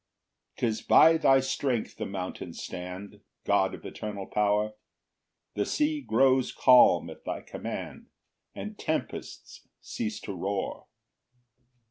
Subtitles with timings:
[0.57, 4.73] 1 'Tis by thy strength the mountains stand, God of eternal power;
[5.53, 8.07] The sea grows calm at thy command,
[8.55, 10.87] And tempests cease to roar.